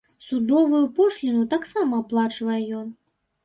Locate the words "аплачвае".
2.07-2.61